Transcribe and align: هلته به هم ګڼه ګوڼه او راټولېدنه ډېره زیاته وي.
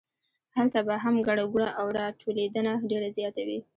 هلته 0.55 0.79
به 0.87 0.95
هم 1.03 1.15
ګڼه 1.27 1.45
ګوڼه 1.53 1.69
او 1.79 1.85
راټولېدنه 1.99 2.73
ډېره 2.89 3.09
زیاته 3.17 3.41
وي. 3.47 3.59